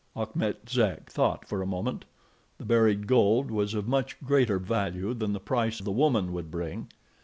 [0.15, 2.05] Achmet Zek thought for a moment.
[2.57, 6.87] The buried gold was of much greater value than the price the woman would bring.